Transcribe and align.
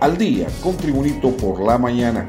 al 0.00 0.16
día 0.16 0.46
con 0.62 0.76
Tribunito 0.76 1.30
por 1.36 1.60
la 1.60 1.78
mañana. 1.78 2.26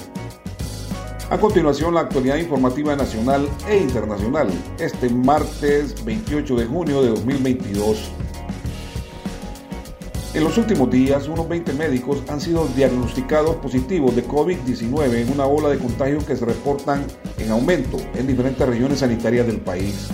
A 1.29 1.37
continuación, 1.37 1.93
la 1.93 2.01
actualidad 2.01 2.37
informativa 2.37 2.95
nacional 2.95 3.47
e 3.67 3.77
internacional, 3.77 4.49
este 4.79 5.09
martes 5.09 6.03
28 6.03 6.55
de 6.55 6.65
junio 6.65 7.03
de 7.03 7.09
2022. 7.09 8.09
En 10.33 10.43
los 10.43 10.57
últimos 10.57 10.89
días, 10.89 11.27
unos 11.27 11.47
20 11.47 11.73
médicos 11.73 12.23
han 12.29 12.41
sido 12.41 12.67
diagnosticados 12.75 13.55
positivos 13.57 14.15
de 14.15 14.27
COVID-19 14.27 15.13
en 15.15 15.31
una 15.31 15.45
ola 15.45 15.69
de 15.69 15.77
contagios 15.77 16.23
que 16.23 16.35
se 16.35 16.45
reportan 16.45 17.05
en 17.37 17.51
aumento 17.51 17.97
en 18.15 18.25
diferentes 18.25 18.67
regiones 18.67 18.99
sanitarias 18.99 19.45
del 19.45 19.59
país. 19.61 20.07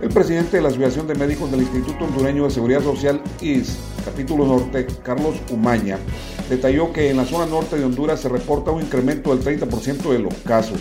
El 0.00 0.10
presidente 0.10 0.58
de 0.58 0.62
la 0.62 0.68
Asociación 0.68 1.08
de 1.08 1.16
Médicos 1.16 1.50
del 1.50 1.62
Instituto 1.62 2.04
Hondureño 2.04 2.44
de 2.44 2.50
Seguridad 2.50 2.82
Social, 2.82 3.20
IS, 3.40 3.78
capítulo 4.08 4.46
norte, 4.46 4.86
Carlos 5.02 5.36
Umaña, 5.50 5.98
detalló 6.48 6.92
que 6.94 7.10
en 7.10 7.18
la 7.18 7.26
zona 7.26 7.44
norte 7.44 7.76
de 7.76 7.84
Honduras 7.84 8.20
se 8.20 8.30
reporta 8.30 8.70
un 8.70 8.80
incremento 8.80 9.36
del 9.36 9.60
30% 9.60 10.10
de 10.10 10.18
los 10.18 10.34
casos. 10.46 10.80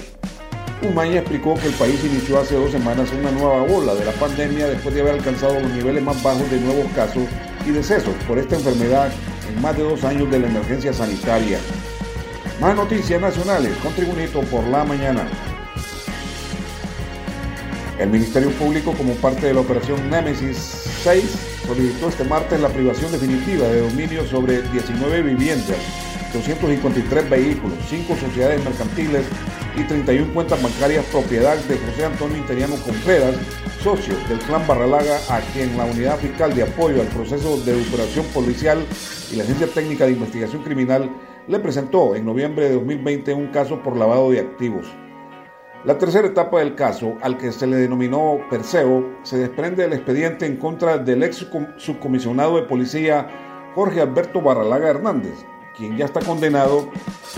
Umaña 0.82 1.20
explicó 1.20 1.56
que 1.56 1.68
el 1.68 1.74
país 1.74 2.00
inició 2.06 2.40
hace 2.40 2.56
dos 2.56 2.72
semanas 2.72 3.10
una 3.20 3.32
nueva 3.32 3.64
ola 3.64 3.96
de 3.96 4.06
la 4.06 4.14
pandemia 4.14 4.68
después 4.68 4.96
de 4.96 5.02
haber 5.02 5.16
alcanzado 5.16 5.60
los 5.60 5.70
niveles 5.72 6.02
más 6.04 6.22
bajos 6.24 6.50
de 6.50 6.62
nuevos 6.62 6.86
casos 6.96 7.24
y 7.66 7.72
decesos 7.72 8.14
por 8.28 8.38
esta 8.38 8.56
enfermedad 8.56 9.12
en 9.50 9.62
más 9.62 9.76
de 9.76 9.84
dos 9.84 10.04
años 10.06 10.32
de 10.32 10.40
la 10.40 10.48
emergencia 10.48 10.94
sanitaria. 10.94 11.60
Más 12.62 12.76
noticias 12.76 13.20
nacionales 13.20 13.76
con 13.84 13.94
Tribunito 13.94 14.40
por 14.44 14.64
la 14.68 14.86
mañana. 14.86 15.28
El 18.00 18.10
Ministerio 18.10 18.52
Público, 18.52 18.94
como 18.94 19.14
parte 19.16 19.48
de 19.48 19.54
la 19.54 19.62
operación 19.62 20.10
Nemesis 20.10 20.87
6, 21.04 21.24
solicitó 21.66 22.10
este 22.10 22.24
martes 22.24 22.60
la 22.60 22.70
privación 22.70 23.12
definitiva 23.12 23.68
de 23.68 23.82
dominio 23.82 24.26
sobre 24.26 24.62
19 24.62 25.22
viviendas, 25.22 25.78
253 26.34 27.30
vehículos, 27.30 27.78
5 27.90 28.16
sociedades 28.16 28.64
mercantiles 28.64 29.26
y 29.78 29.84
31 29.84 30.34
cuentas 30.34 30.62
bancarias 30.62 31.06
propiedad 31.06 31.56
de 31.56 31.78
José 31.78 32.06
Antonio 32.06 32.38
Interiano 32.38 32.76
Contreras, 32.78 33.36
socio 33.82 34.16
del 34.28 34.40
clan 34.40 34.66
Barralaga, 34.68 35.18
a 35.30 35.40
quien 35.54 35.78
la 35.78 35.86
Unidad 35.86 36.18
Fiscal 36.18 36.54
de 36.56 36.64
Apoyo 36.64 37.02
al 37.02 37.08
Proceso 37.08 37.58
de 37.58 37.74
Operación 37.74 38.26
Policial 38.34 38.84
y 39.32 39.36
la 39.36 39.44
Agencia 39.44 39.68
Técnica 39.68 40.06
de 40.06 40.14
Investigación 40.14 40.64
Criminal 40.64 41.10
le 41.48 41.60
presentó 41.60 42.16
en 42.16 42.26
noviembre 42.26 42.70
de 42.70 42.76
2020 42.76 43.34
un 43.34 43.48
caso 43.48 43.82
por 43.84 43.96
lavado 43.96 44.32
de 44.32 44.40
activos. 44.40 44.86
La 45.86 45.98
tercera 45.98 46.28
etapa 46.28 46.60
del 46.60 46.76
caso, 46.76 47.18
al 47.22 47.38
que 47.38 47.52
se 47.52 47.68
le 47.68 47.78
denominó 47.78 48.40
Perseo, 48.50 49.20
se 49.24 49.38
desprende 49.38 49.84
del 49.84 49.94
expediente 49.94 50.46
en 50.46 50.58
contra 50.58 50.98
del 50.98 51.24
ex 51.24 51.48
subcomisionado 51.78 52.56
de 52.56 52.64
policía 52.64 53.28
Jorge 53.76 54.02
Alberto 54.02 54.42
Barralaga 54.42 54.90
Hernández, 54.90 55.46
quien 55.78 55.96
ya 55.96 56.06
está 56.06 56.20
condenado, 56.20 56.90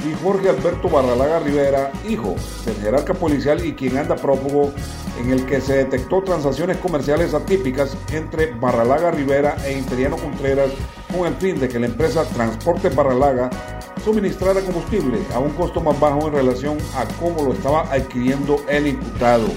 y 0.08 0.24
Jorge 0.24 0.50
Alberto 0.50 0.90
Barralaga 0.90 1.40
Rivera, 1.40 1.92
hijo 2.08 2.36
del 2.66 2.76
jerarca 2.78 3.14
policial 3.14 3.64
y 3.64 3.74
quien 3.74 3.98
anda 3.98 4.16
prófugo, 4.16 4.72
en 5.20 5.32
el 5.32 5.46
que 5.46 5.60
se 5.60 5.76
detectó 5.76 6.24
transacciones 6.24 6.78
comerciales 6.78 7.34
atípicas 7.34 7.98
entre 8.14 8.54
Barralaga 8.54 9.12
Rivera 9.12 9.58
e 9.66 9.78
Interiano 9.78 10.16
Contreras 10.16 10.72
con 11.12 11.28
el 11.28 11.36
fin 11.36 11.60
de 11.60 11.68
que 11.68 11.80
la 11.80 11.88
empresa 11.88 12.24
Transporte 12.26 12.90
Barralaga 12.90 13.50
suministrara 14.04 14.62
combustible 14.62 15.20
a 15.34 15.40
un 15.40 15.52
costo 15.52 15.82
más 15.82 16.00
bajo 16.00 16.28
en 16.28 16.34
relación 16.34 16.78
a 16.96 17.06
cómo 17.20 17.44
lo 17.44 17.54
estaba 17.54 17.82
adquiriendo 17.92 18.64
el 18.68 18.88
imputado. 18.88 19.48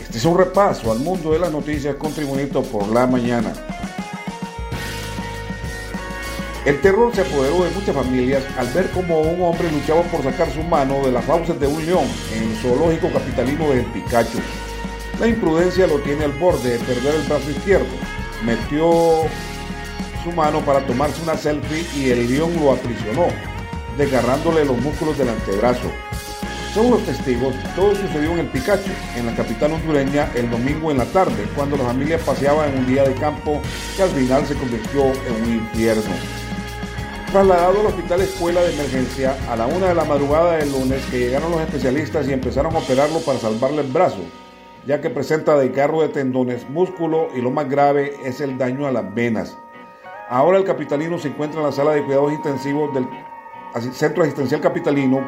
Este 0.00 0.18
es 0.18 0.24
un 0.24 0.36
repaso 0.36 0.92
al 0.92 0.98
mundo 1.00 1.32
de 1.32 1.38
las 1.38 1.50
noticias 1.50 1.96
con 1.96 2.12
Tribunito 2.12 2.62
por 2.62 2.88
la 2.88 3.06
mañana. 3.06 3.52
El 6.64 6.80
terror 6.80 7.14
se 7.14 7.20
apoderó 7.20 7.62
de 7.62 7.70
muchas 7.70 7.94
familias 7.94 8.42
al 8.56 8.66
ver 8.68 8.90
cómo 8.90 9.20
un 9.20 9.42
hombre 9.42 9.70
luchaba 9.70 10.02
por 10.04 10.22
sacar 10.22 10.50
su 10.50 10.62
mano 10.62 11.04
de 11.04 11.12
las 11.12 11.24
fauces 11.24 11.60
de 11.60 11.66
un 11.66 11.84
león 11.84 12.06
en 12.34 12.42
el 12.42 12.56
zoológico 12.56 13.10
capitalino 13.12 13.68
de 13.68 13.80
El 13.80 13.86
Picacho. 13.86 14.38
La 15.20 15.26
imprudencia 15.26 15.86
lo 15.86 15.98
tiene 15.98 16.24
al 16.24 16.32
borde 16.32 16.70
de 16.70 16.78
perder 16.78 17.14
el 17.16 17.22
brazo 17.22 17.50
izquierdo. 17.50 17.86
Metió 18.44 19.26
su 20.24 20.32
mano 20.32 20.60
para 20.64 20.84
tomarse 20.86 21.22
una 21.22 21.36
selfie 21.36 21.86
y 21.94 22.10
el 22.10 22.28
león 22.28 22.52
lo 22.58 22.72
aprisionó, 22.72 23.26
desgarrándole 23.98 24.64
los 24.64 24.78
músculos 24.78 25.18
del 25.18 25.28
antebrazo. 25.28 25.90
Según 26.72 26.92
los 26.92 27.04
testigos, 27.04 27.54
todo 27.76 27.94
sucedió 27.94 28.32
en 28.32 28.40
el 28.40 28.46
Picacho, 28.48 28.90
en 29.16 29.26
la 29.26 29.36
capital 29.36 29.74
hondureña, 29.74 30.28
el 30.34 30.50
domingo 30.50 30.90
en 30.90 30.98
la 30.98 31.04
tarde, 31.04 31.46
cuando 31.54 31.76
la 31.76 31.84
familia 31.84 32.18
paseaba 32.18 32.66
en 32.66 32.78
un 32.78 32.86
día 32.86 33.04
de 33.04 33.14
campo 33.14 33.60
que 33.96 34.02
al 34.02 34.10
final 34.10 34.44
se 34.44 34.56
convirtió 34.56 35.04
en 35.04 35.42
un 35.44 35.54
infierno. 35.56 36.02
Trasladado 37.30 37.80
al 37.80 37.86
hospital 37.86 38.22
escuela 38.22 38.62
de 38.62 38.74
emergencia 38.74 39.36
a 39.48 39.56
la 39.56 39.66
una 39.66 39.88
de 39.88 39.94
la 39.94 40.04
madrugada 40.04 40.56
del 40.56 40.72
lunes 40.72 41.04
que 41.10 41.18
llegaron 41.18 41.52
los 41.52 41.60
especialistas 41.60 42.26
y 42.26 42.32
empezaron 42.32 42.74
a 42.74 42.78
operarlo 42.78 43.20
para 43.20 43.38
salvarle 43.38 43.82
el 43.82 43.92
brazo, 43.92 44.22
ya 44.86 45.00
que 45.00 45.10
presenta 45.10 45.56
desgarro 45.56 46.02
de 46.02 46.08
tendones, 46.08 46.68
músculo 46.70 47.28
y 47.36 47.40
lo 47.40 47.50
más 47.50 47.68
grave 47.68 48.16
es 48.24 48.40
el 48.40 48.58
daño 48.58 48.86
a 48.86 48.92
las 48.92 49.14
venas. 49.14 49.58
Ahora 50.28 50.56
el 50.58 50.64
capitalino 50.64 51.18
se 51.18 51.28
encuentra 51.28 51.60
en 51.60 51.66
la 51.66 51.72
sala 51.72 51.92
de 51.92 52.02
cuidados 52.02 52.32
intensivos 52.32 52.94
del 52.94 53.06
Centro 53.92 54.22
Asistencial 54.22 54.60
Capitalino, 54.60 55.20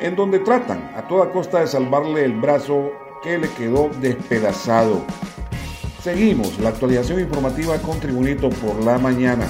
en 0.00 0.16
donde 0.16 0.38
tratan 0.38 0.90
a 0.96 1.02
toda 1.02 1.30
costa 1.30 1.60
de 1.60 1.66
salvarle 1.66 2.24
el 2.24 2.40
brazo 2.40 2.92
que 3.22 3.38
le 3.38 3.48
quedó 3.50 3.90
despedazado. 4.00 5.02
Seguimos 6.00 6.58
la 6.58 6.70
actualización 6.70 7.20
informativa 7.20 7.76
con 7.78 8.00
Tribunito 8.00 8.48
por 8.48 8.82
la 8.82 8.98
mañana. 8.98 9.46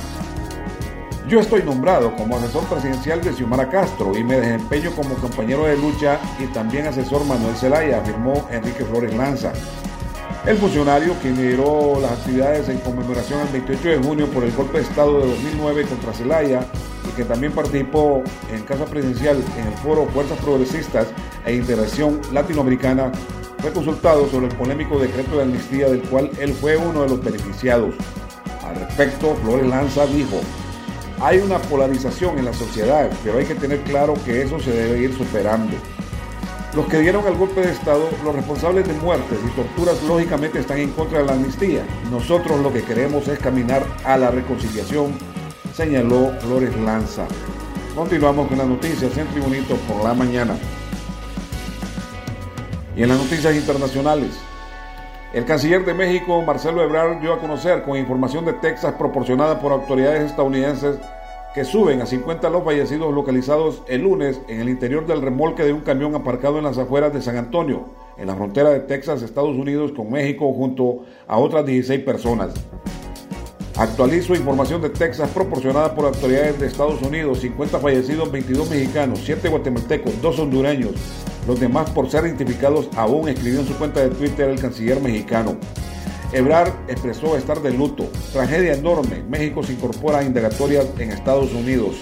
Yo 1.28 1.38
estoy 1.38 1.62
nombrado 1.62 2.14
como 2.16 2.36
asesor 2.36 2.64
presidencial 2.64 3.22
de 3.22 3.32
Xiomara 3.32 3.70
Castro 3.70 4.18
y 4.18 4.24
me 4.24 4.40
desempeño 4.40 4.90
como 4.90 5.14
compañero 5.14 5.64
de 5.64 5.78
lucha 5.78 6.18
y 6.40 6.46
también 6.46 6.88
asesor 6.88 7.24
Manuel 7.24 7.54
Zelaya, 7.54 8.00
afirmó 8.00 8.48
Enrique 8.50 8.84
Flores 8.84 9.14
Lanza. 9.14 9.52
El 10.44 10.56
funcionario, 10.56 11.14
quien 11.22 11.36
lideró 11.36 12.00
las 12.00 12.12
actividades 12.12 12.68
en 12.68 12.78
conmemoración 12.78 13.40
al 13.40 13.48
28 13.48 13.88
de 13.88 13.98
junio 13.98 14.26
por 14.26 14.42
el 14.42 14.50
golpe 14.50 14.78
de 14.78 14.84
Estado 14.84 15.20
de 15.20 15.28
2009 15.28 15.84
contra 15.84 16.12
Zelaya 16.12 16.66
y 17.08 17.16
que 17.16 17.24
también 17.24 17.52
participó 17.52 18.24
en 18.52 18.62
Casa 18.64 18.84
Presidencial 18.86 19.40
en 19.56 19.68
el 19.68 19.74
foro 19.74 20.06
Fuerzas 20.06 20.36
Progresistas 20.38 21.06
e 21.46 21.54
Integración 21.54 22.20
Latinoamericana, 22.32 23.12
fue 23.58 23.72
consultado 23.72 24.28
sobre 24.28 24.48
el 24.48 24.56
polémico 24.56 24.98
decreto 24.98 25.36
de 25.36 25.42
amnistía 25.42 25.88
del 25.88 26.02
cual 26.02 26.28
él 26.40 26.52
fue 26.54 26.76
uno 26.76 27.02
de 27.02 27.10
los 27.10 27.22
beneficiados. 27.22 27.94
Al 28.66 28.74
respecto, 28.74 29.36
Flores 29.44 29.68
Lanza 29.68 30.06
dijo, 30.06 30.40
hay 31.20 31.38
una 31.38 31.58
polarización 31.58 32.36
en 32.38 32.46
la 32.46 32.52
sociedad, 32.52 33.08
pero 33.22 33.38
hay 33.38 33.44
que 33.44 33.54
tener 33.54 33.80
claro 33.82 34.14
que 34.24 34.42
eso 34.42 34.58
se 34.58 34.72
debe 34.72 35.02
ir 35.02 35.16
superando. 35.16 35.76
Los 36.74 36.86
que 36.86 37.00
dieron 37.00 37.26
el 37.26 37.34
golpe 37.34 37.60
de 37.60 37.70
Estado, 37.70 38.08
los 38.24 38.34
responsables 38.34 38.88
de 38.88 38.94
muertes 38.94 39.38
y 39.46 39.50
torturas, 39.50 40.02
lógicamente 40.04 40.58
están 40.58 40.78
en 40.78 40.90
contra 40.92 41.18
de 41.18 41.26
la 41.26 41.32
amnistía. 41.32 41.84
Nosotros 42.10 42.60
lo 42.60 42.72
que 42.72 42.82
queremos 42.82 43.28
es 43.28 43.38
caminar 43.38 43.84
a 44.06 44.16
la 44.16 44.30
reconciliación, 44.30 45.12
señaló 45.74 46.32
Flores 46.40 46.74
Lanza. 46.78 47.26
Continuamos 47.94 48.48
con 48.48 48.56
las 48.56 48.66
noticias 48.66 49.14
en 49.18 49.26
Tribunito 49.28 49.76
por 49.86 50.02
la 50.02 50.14
mañana. 50.14 50.56
Y 52.96 53.02
en 53.02 53.10
las 53.10 53.18
noticias 53.18 53.54
internacionales, 53.54 54.30
el 55.34 55.44
canciller 55.44 55.84
de 55.84 55.92
México, 55.92 56.40
Marcelo 56.40 56.82
Ebrard, 56.82 57.20
dio 57.20 57.34
a 57.34 57.38
conocer 57.38 57.82
con 57.82 57.98
información 57.98 58.46
de 58.46 58.54
Texas 58.54 58.94
proporcionada 58.98 59.60
por 59.60 59.72
autoridades 59.72 60.22
estadounidenses 60.22 60.96
que 61.54 61.64
suben 61.64 62.00
a 62.00 62.06
50 62.06 62.48
los 62.48 62.64
fallecidos 62.64 63.12
localizados 63.12 63.82
el 63.86 64.02
lunes 64.02 64.40
en 64.48 64.60
el 64.60 64.68
interior 64.68 65.06
del 65.06 65.20
remolque 65.20 65.64
de 65.64 65.72
un 65.72 65.80
camión 65.80 66.14
aparcado 66.14 66.58
en 66.58 66.64
las 66.64 66.78
afueras 66.78 67.12
de 67.12 67.20
San 67.20 67.36
Antonio, 67.36 67.90
en 68.16 68.26
la 68.26 68.34
frontera 68.34 68.70
de 68.70 68.80
Texas, 68.80 69.22
Estados 69.22 69.56
Unidos 69.56 69.92
con 69.92 70.10
México, 70.10 70.52
junto 70.54 71.04
a 71.26 71.36
otras 71.38 71.66
16 71.66 72.00
personas. 72.04 72.54
Actualizo 73.76 74.34
información 74.34 74.80
de 74.82 74.90
Texas 74.90 75.30
proporcionada 75.30 75.94
por 75.94 76.06
autoridades 76.06 76.58
de 76.58 76.66
Estados 76.66 77.00
Unidos, 77.02 77.40
50 77.40 77.78
fallecidos, 77.78 78.30
22 78.30 78.70
mexicanos, 78.70 79.20
7 79.24 79.48
guatemaltecos, 79.48 80.20
2 80.20 80.38
hondureños. 80.40 80.92
Los 81.46 81.58
demás 81.58 81.90
por 81.90 82.10
ser 82.10 82.26
identificados 82.26 82.88
aún 82.96 83.28
escribió 83.28 83.60
en 83.60 83.66
su 83.66 83.74
cuenta 83.74 84.00
de 84.00 84.10
Twitter 84.10 84.48
el 84.50 84.60
canciller 84.60 85.00
mexicano. 85.00 85.56
Ebrard 86.32 86.72
expresó 86.88 87.36
estar 87.36 87.60
de 87.60 87.72
luto. 87.72 88.08
Tragedia 88.32 88.74
enorme. 88.74 89.22
México 89.28 89.62
se 89.62 89.74
incorpora 89.74 90.18
a 90.18 90.24
indagatorias 90.24 90.86
en 90.98 91.10
Estados 91.10 91.52
Unidos. 91.52 91.96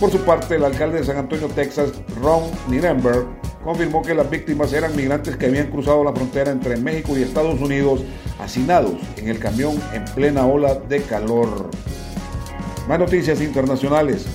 Por 0.00 0.10
su 0.10 0.18
parte, 0.22 0.56
el 0.56 0.64
alcalde 0.64 0.98
de 0.98 1.04
San 1.04 1.16
Antonio, 1.16 1.46
Texas, 1.48 1.92
Ron 2.20 2.42
Nirenberg, 2.68 3.24
confirmó 3.62 4.02
que 4.02 4.14
las 4.14 4.28
víctimas 4.28 4.72
eran 4.72 4.96
migrantes 4.96 5.36
que 5.36 5.46
habían 5.46 5.70
cruzado 5.70 6.02
la 6.02 6.12
frontera 6.12 6.50
entre 6.50 6.76
México 6.76 7.16
y 7.16 7.22
Estados 7.22 7.60
Unidos, 7.60 8.00
hacinados 8.40 8.94
en 9.16 9.28
el 9.28 9.38
camión 9.38 9.80
en 9.92 10.04
plena 10.06 10.44
ola 10.44 10.74
de 10.74 11.02
calor. 11.02 11.70
Más 12.88 12.98
noticias 12.98 13.40
internacionales. 13.40 14.26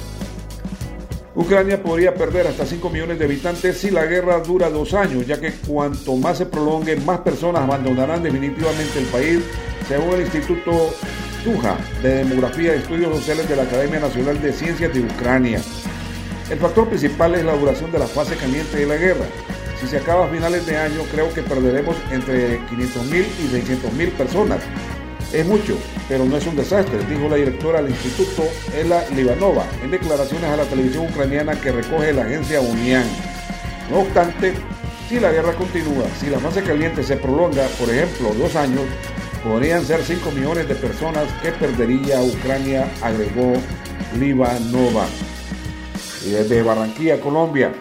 Ucrania 1.37 1.83
podría 1.83 2.15
perder 2.15 2.47
hasta 2.47 2.65
5 2.65 2.89
millones 2.89 3.19
de 3.19 3.25
habitantes 3.25 3.77
si 3.77 3.91
la 3.91 4.07
guerra 4.07 4.39
dura 4.39 4.71
dos 4.71 4.95
años, 4.95 5.27
ya 5.27 5.39
que 5.39 5.51
cuanto 5.51 6.15
más 6.15 6.39
se 6.39 6.47
prolongue, 6.47 6.95
más 6.95 7.19
personas 7.19 7.61
abandonarán 7.61 8.23
definitivamente 8.23 8.97
el 8.97 9.05
país, 9.05 9.43
según 9.87 10.15
el 10.15 10.21
Instituto 10.21 10.89
Suja, 11.43 11.77
de 12.01 12.25
Demografía 12.25 12.73
y 12.73 12.79
Estudios 12.79 13.15
Sociales 13.17 13.47
de 13.47 13.55
la 13.55 13.63
Academia 13.63 13.99
Nacional 13.99 14.41
de 14.41 14.51
Ciencias 14.51 14.91
de 14.91 15.01
Ucrania. 15.01 15.61
El 16.49 16.57
factor 16.57 16.89
principal 16.89 17.35
es 17.35 17.45
la 17.45 17.55
duración 17.55 17.91
de 17.91 17.99
la 17.99 18.07
fase 18.07 18.35
caliente 18.35 18.75
de 18.75 18.87
la 18.87 18.95
guerra. 18.95 19.27
Si 19.79 19.85
se 19.85 19.97
acaba 19.97 20.25
a 20.25 20.29
finales 20.29 20.65
de 20.65 20.75
año, 20.75 21.03
creo 21.11 21.31
que 21.31 21.43
perderemos 21.43 21.95
entre 22.09 22.59
500.000 22.61 23.25
y 23.43 23.47
600.000 23.53 24.11
personas. 24.13 24.59
Es 25.33 25.45
mucho, 25.45 25.77
pero 26.07 26.23
no 26.25 26.37
es 26.37 26.47
un 26.47 26.55
desastre, 26.55 26.99
dijo 27.09 27.27
la 27.27 27.35
directora 27.35 27.81
del 27.81 27.91
instituto, 27.91 28.43
Ela 28.73 29.03
Libanova, 29.13 29.65
en 29.83 29.91
declaraciones 29.91 30.49
a 30.49 30.55
la 30.55 30.63
televisión 30.63 31.07
ucraniana 31.07 31.59
que 31.59 31.71
recoge 31.71 32.13
la 32.13 32.23
agencia 32.23 32.61
UNIAN. 32.61 33.05
No 33.91 33.99
obstante, 33.99 34.53
si 35.09 35.19
la 35.19 35.31
guerra 35.31 35.53
continúa, 35.53 36.05
si 36.19 36.29
la 36.29 36.39
fase 36.39 36.63
caliente 36.63 37.03
se 37.03 37.17
prolonga, 37.17 37.67
por 37.79 37.89
ejemplo, 37.89 38.33
dos 38.37 38.55
años, 38.55 38.83
podrían 39.43 39.85
ser 39.85 40.01
5 40.01 40.31
millones 40.31 40.67
de 40.69 40.75
personas 40.75 41.25
que 41.41 41.51
perdería 41.51 42.21
Ucrania, 42.21 42.87
agregó 43.01 43.53
Libanova. 44.17 45.05
Y 46.25 46.29
desde 46.31 46.61
Barranquilla, 46.61 47.19
Colombia, 47.19 47.73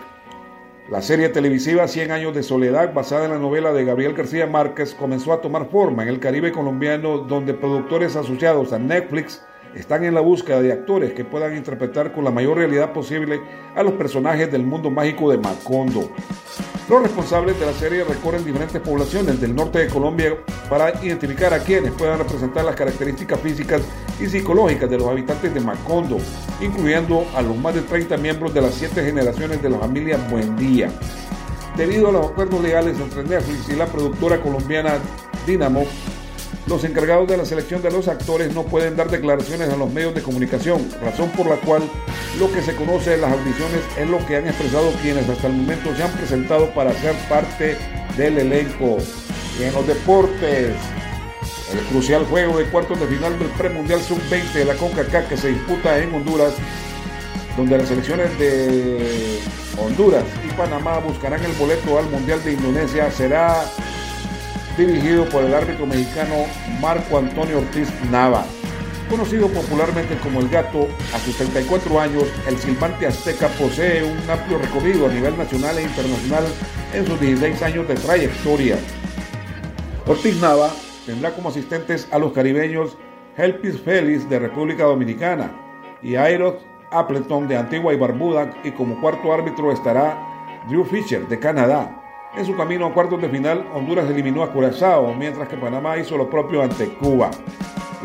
la 0.88 1.02
serie 1.02 1.28
televisiva 1.28 1.88
100 1.88 2.12
años 2.12 2.34
de 2.34 2.44
soledad, 2.44 2.94
basada 2.94 3.24
en 3.24 3.32
la 3.32 3.38
novela 3.38 3.72
de 3.72 3.84
Gabriel 3.84 4.14
García 4.14 4.46
Márquez, 4.46 4.94
comenzó 4.94 5.32
a 5.32 5.40
tomar 5.40 5.68
forma 5.68 6.04
en 6.04 6.08
el 6.08 6.20
Caribe 6.20 6.52
colombiano, 6.52 7.18
donde 7.18 7.54
productores 7.54 8.14
asociados 8.14 8.72
a 8.72 8.78
Netflix 8.78 9.42
están 9.74 10.04
en 10.04 10.14
la 10.14 10.20
búsqueda 10.20 10.62
de 10.62 10.72
actores 10.72 11.12
que 11.12 11.24
puedan 11.24 11.56
interpretar 11.56 12.12
con 12.12 12.22
la 12.22 12.30
mayor 12.30 12.58
realidad 12.58 12.92
posible 12.92 13.40
a 13.74 13.82
los 13.82 13.94
personajes 13.94 14.50
del 14.50 14.62
mundo 14.62 14.88
mágico 14.90 15.30
de 15.30 15.38
Macondo. 15.38 16.08
Los 16.88 17.02
responsables 17.02 17.58
de 17.58 17.66
la 17.66 17.72
serie 17.72 18.04
recorren 18.04 18.44
diferentes 18.44 18.80
poblaciones 18.80 19.40
del 19.40 19.56
norte 19.56 19.80
de 19.80 19.88
Colombia 19.88 20.36
para 20.68 21.02
identificar 21.02 21.52
a 21.54 21.60
quienes 21.60 21.92
puedan 21.92 22.18
representar 22.18 22.64
las 22.64 22.76
características 22.76 23.40
físicas 23.40 23.82
y 24.20 24.26
psicológicas 24.26 24.90
de 24.90 24.98
los 24.98 25.08
habitantes 25.08 25.52
de 25.52 25.60
Macondo, 25.60 26.18
incluyendo 26.60 27.26
a 27.34 27.42
los 27.42 27.56
más 27.56 27.74
de 27.74 27.82
30 27.82 28.16
miembros 28.16 28.52
de 28.54 28.62
las 28.62 28.74
siete 28.74 29.04
generaciones 29.04 29.62
de 29.62 29.70
la 29.70 29.78
familia 29.78 30.18
Buendía. 30.30 30.90
Debido 31.76 32.08
a 32.08 32.12
los 32.12 32.26
acuerdos 32.30 32.62
legales 32.62 32.98
entre 32.98 33.22
Netflix 33.24 33.68
y 33.68 33.76
la 33.76 33.86
productora 33.86 34.40
colombiana 34.40 34.94
Dynamo, 35.46 35.84
los 36.66 36.82
encargados 36.84 37.28
de 37.28 37.36
la 37.36 37.44
selección 37.44 37.80
de 37.82 37.90
los 37.90 38.08
actores 38.08 38.52
no 38.52 38.64
pueden 38.64 38.96
dar 38.96 39.08
declaraciones 39.08 39.68
a 39.68 39.76
los 39.76 39.92
medios 39.92 40.14
de 40.14 40.22
comunicación, 40.22 40.88
razón 41.00 41.30
por 41.30 41.46
la 41.46 41.56
cual 41.56 41.82
lo 42.40 42.50
que 42.50 42.60
se 42.62 42.74
conoce 42.74 43.14
en 43.14 43.20
las 43.20 43.32
audiciones 43.32 43.80
es 43.96 44.08
lo 44.08 44.24
que 44.26 44.36
han 44.36 44.46
expresado 44.46 44.90
quienes 45.00 45.28
hasta 45.28 45.46
el 45.46 45.52
momento 45.52 45.94
se 45.94 46.02
han 46.02 46.12
presentado 46.12 46.72
para 46.74 46.92
ser 46.94 47.14
parte 47.28 47.76
del 48.16 48.38
elenco. 48.38 48.98
Y 49.58 49.64
en 49.64 49.72
los 49.72 49.86
deportes, 49.86 50.74
el 51.72 51.78
crucial 51.90 52.24
juego 52.26 52.58
de 52.58 52.64
cuartos 52.66 53.00
de 53.00 53.06
final 53.06 53.38
del 53.38 53.48
premundial 53.48 54.00
sub-20 54.00 54.52
de 54.52 54.64
la 54.64 54.74
CONCACAF 54.74 55.28
que 55.28 55.36
se 55.36 55.48
disputa 55.48 55.98
en 55.98 56.14
Honduras, 56.14 56.52
donde 57.56 57.78
las 57.78 57.88
selecciones 57.88 58.38
de 58.38 59.40
Honduras 59.78 60.24
y 60.46 60.52
Panamá 60.52 60.98
buscarán 60.98 61.42
el 61.44 61.52
boleto 61.52 61.98
al 61.98 62.08
Mundial 62.10 62.42
de 62.44 62.52
Indonesia, 62.52 63.10
será 63.10 63.64
dirigido 64.76 65.26
por 65.28 65.42
el 65.42 65.54
árbitro 65.54 65.86
mexicano 65.86 66.34
Marco 66.80 67.18
Antonio 67.18 67.58
Ortiz 67.58 67.88
Nava. 68.10 68.44
Conocido 69.08 69.48
popularmente 69.48 70.18
como 70.18 70.40
El 70.40 70.48
Gato, 70.48 70.88
a 71.14 71.18
sus 71.20 71.36
34 71.36 72.00
años, 72.00 72.24
el 72.48 72.58
silbante 72.58 73.06
azteca 73.06 73.48
posee 73.48 74.02
un 74.02 74.18
amplio 74.28 74.58
recorrido 74.58 75.06
a 75.06 75.08
nivel 75.08 75.38
nacional 75.38 75.78
e 75.78 75.82
internacional 75.82 76.44
en 76.92 77.06
sus 77.06 77.20
16 77.20 77.62
años 77.62 77.88
de 77.88 77.94
trayectoria. 77.94 78.76
Ortiz 80.08 80.40
Nava 80.40 80.70
tendrá 81.04 81.32
como 81.32 81.48
asistentes 81.48 82.06
a 82.12 82.18
los 82.20 82.32
caribeños 82.32 82.96
Helpis 83.36 83.80
Félix 83.80 84.28
de 84.30 84.38
República 84.38 84.84
Dominicana 84.84 85.50
y 86.00 86.14
Aeros 86.14 86.54
Appleton 86.92 87.48
de 87.48 87.56
Antigua 87.56 87.92
y 87.92 87.96
Barbuda 87.96 88.54
y 88.62 88.70
como 88.70 89.00
cuarto 89.00 89.32
árbitro 89.32 89.72
estará 89.72 90.16
Drew 90.68 90.84
Fisher 90.84 91.26
de 91.26 91.40
Canadá. 91.40 92.02
En 92.36 92.46
su 92.46 92.56
camino 92.56 92.86
a 92.86 92.94
cuartos 92.94 93.20
de 93.20 93.28
final, 93.28 93.66
Honduras 93.74 94.08
eliminó 94.08 94.44
a 94.44 94.52
Curazao, 94.52 95.12
mientras 95.12 95.48
que 95.48 95.56
Panamá 95.56 95.98
hizo 95.98 96.16
lo 96.16 96.30
propio 96.30 96.62
ante 96.62 96.86
Cuba. 96.94 97.32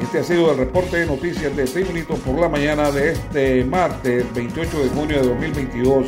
Este 0.02 0.20
ha 0.20 0.24
sido 0.24 0.52
el 0.52 0.58
reporte 0.58 0.98
de 0.98 1.06
noticias 1.06 1.56
de 1.56 1.66
Tribunito 1.66 2.16
por 2.16 2.40
la 2.40 2.50
mañana 2.50 2.90
de 2.90 3.12
este 3.12 3.64
martes 3.66 4.26
28 4.34 4.84
de 4.84 4.90
junio 4.90 5.22
de 5.22 5.28
2022. 5.28 6.08